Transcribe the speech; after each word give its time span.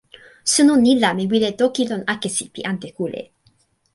suno 0.53 0.73
ni 0.83 0.91
la 1.03 1.09
mi 1.17 1.25
wile 1.31 1.49
toki 1.59 1.83
lon 1.89 2.01
akesi 2.13 2.43
pi 2.53 2.61
ante 2.71 2.87
kule. 2.97 3.21